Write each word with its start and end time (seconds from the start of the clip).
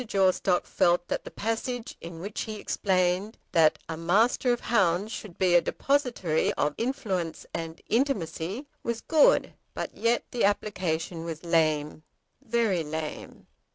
Jawstock 0.03 0.65
felt 0.65 1.09
that 1.09 1.25
the 1.25 1.29
passage 1.29 1.95
in 2.01 2.17
which 2.19 2.41
he 2.45 2.55
explained 2.55 3.37
that 3.51 3.77
a 3.87 3.95
Master 3.95 4.51
of 4.51 4.61
Hounds 4.61 5.11
should 5.11 5.37
be 5.37 5.53
a 5.53 5.61
depositary 5.61 6.51
of 6.53 6.73
influence 6.75 7.45
and 7.53 7.79
intimacy, 7.87 8.65
was 8.81 9.01
good; 9.01 9.53
but 9.75 9.95
yet 9.95 10.23
the 10.31 10.43
application 10.43 11.23
was 11.23 11.43
lame, 11.45 12.01
very 12.41 12.83
lame. 12.83 13.45